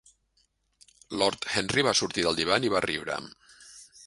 [1.21, 3.21] Lord Henry va sortir del divan i va riure.